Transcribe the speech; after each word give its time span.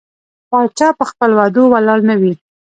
پاچا 0.49 0.89
په 0.99 1.03
خپل 1.11 1.29
وعدو 1.37 1.63
ولاړ 1.73 1.99
نه 2.09 2.15
وي. 2.21 2.33